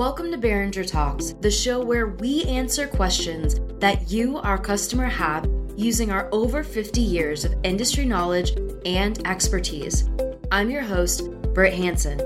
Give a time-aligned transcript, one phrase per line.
[0.00, 5.46] Welcome to Boehringer Talks, the show where we answer questions that you, our customer, have
[5.76, 8.52] using our over 50 years of industry knowledge
[8.86, 10.08] and expertise.
[10.50, 12.18] I'm your host, Britt Hanson.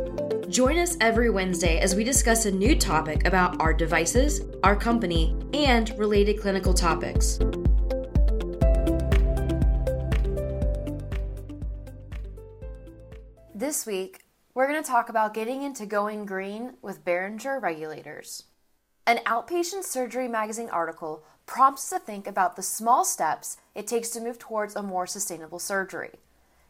[0.49, 5.35] Join us every Wednesday as we discuss a new topic about our devices, our company,
[5.53, 7.41] and related clinical topics.
[13.53, 14.21] This week,
[14.55, 18.45] we're going to talk about getting into going green with Boehringer regulators.
[19.05, 24.21] An Outpatient Surgery Magazine article prompts to think about the small steps it takes to
[24.21, 26.13] move towards a more sustainable surgery.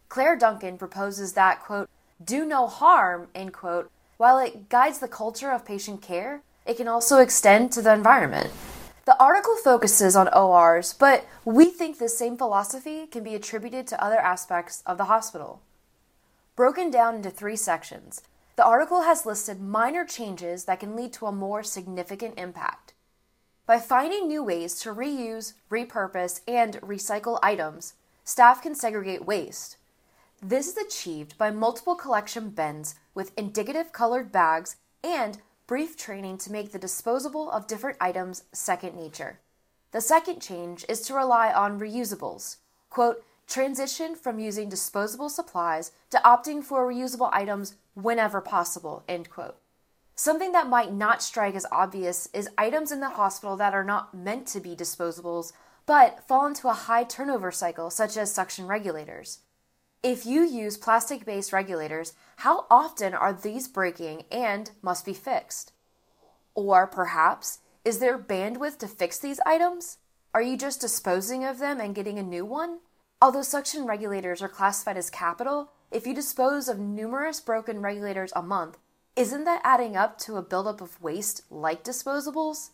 [0.08, 1.90] Claire Duncan proposes that, quote,
[2.24, 6.88] do no harm, end quote, while it guides the culture of patient care, it can
[6.88, 8.50] also extend to the environment.
[9.04, 14.02] The article focuses on ORs, but we think this same philosophy can be attributed to
[14.02, 15.60] other aspects of the hospital.
[16.56, 18.22] Broken down into three sections,
[18.54, 22.94] the article has listed minor changes that can lead to a more significant impact.
[23.66, 29.78] By finding new ways to reuse, repurpose, and recycle items, staff can segregate waste.
[30.40, 36.52] This is achieved by multiple collection bins with indicative colored bags and brief training to
[36.52, 39.40] make the disposable of different items second nature.
[39.90, 42.58] The second change is to rely on reusables.
[42.90, 49.56] Quote, transition from using disposable supplies to opting for reusable items whenever possible, end quote.
[50.16, 54.14] Something that might not strike as obvious is items in the hospital that are not
[54.14, 55.52] meant to be disposables,
[55.86, 59.40] but fall into a high turnover cycle, such as suction regulators.
[60.02, 65.72] If you use plastic based regulators, how often are these breaking and must be fixed?
[66.54, 69.98] Or perhaps, is there bandwidth to fix these items?
[70.32, 72.80] Are you just disposing of them and getting a new one?
[73.24, 78.42] Although suction regulators are classified as capital, if you dispose of numerous broken regulators a
[78.42, 78.76] month,
[79.16, 82.72] isn't that adding up to a buildup of waste like disposables?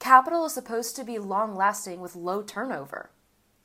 [0.00, 3.10] Capital is supposed to be long lasting with low turnover.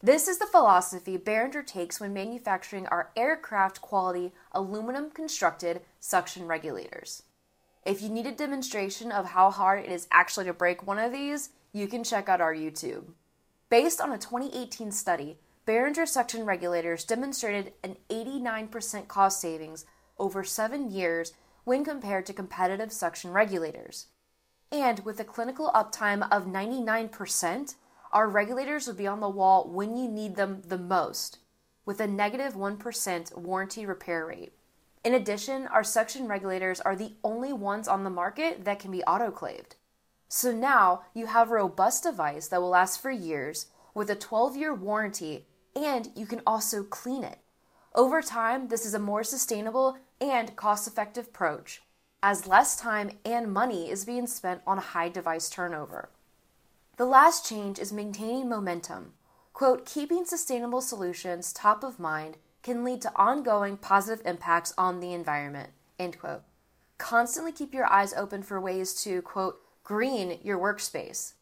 [0.03, 7.23] This is the philosophy Boehringer takes when manufacturing our aircraft quality aluminum constructed suction regulators.
[7.87, 11.11] If you need a demonstration of how hard it is actually to break one of
[11.11, 13.05] these, you can check out our YouTube.
[13.71, 19.85] Based on a 2018 study, Boehringer suction regulators demonstrated an 89% cost savings
[20.19, 21.31] over seven years
[21.63, 24.07] when compared to competitive suction regulators.
[24.71, 27.75] And with a clinical uptime of 99%,
[28.11, 31.39] our regulators will be on the wall when you need them the most,
[31.85, 32.79] with a negative 1
[33.37, 34.51] warranty repair rate.
[35.05, 39.03] In addition, our suction regulators are the only ones on the market that can be
[39.07, 39.75] autoclaved.
[40.27, 44.57] So now you have a robust device that will last for years with a 12
[44.57, 45.45] year warranty
[45.75, 47.39] and you can also clean it.
[47.95, 51.81] Over time, this is a more sustainable and cost effective approach,
[52.21, 56.09] as less time and money is being spent on high device turnover.
[56.97, 59.13] The last change is maintaining momentum.
[59.53, 65.13] Quote, keeping sustainable solutions top of mind can lead to ongoing positive impacts on the
[65.13, 65.71] environment.
[65.99, 66.43] End quote.
[66.97, 71.33] Constantly keep your eyes open for ways to, quote, green your workspace.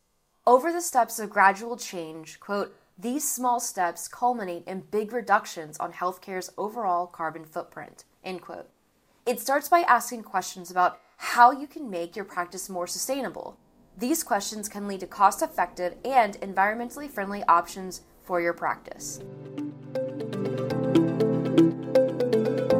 [0.47, 5.93] Over the steps of gradual change, quote, these small steps culminate in big reductions on
[5.93, 8.03] healthcare's overall carbon footprint.
[8.23, 8.69] End quote.
[9.25, 13.57] It starts by asking questions about how you can make your practice more sustainable.
[13.97, 19.19] These questions can lead to cost effective and environmentally friendly options for your practice.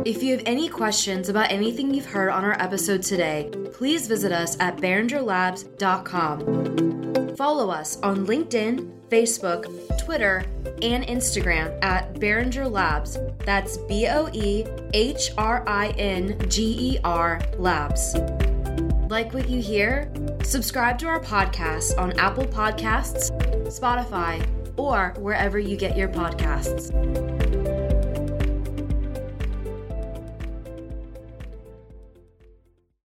[0.04, 4.32] If you have any questions about anything you've heard on our episode today, please visit
[4.32, 7.01] us at BoehringerLabs.com.
[7.36, 9.66] Follow us on LinkedIn, Facebook,
[10.04, 10.46] Twitter,
[10.82, 13.18] and Instagram at Boehringer Labs.
[13.46, 18.16] That's B O E H R I N G E R Labs.
[19.10, 20.12] Like what you hear?
[20.44, 23.32] Subscribe to our podcast on Apple Podcasts,
[23.68, 24.46] Spotify,
[24.78, 27.81] or wherever you get your podcasts.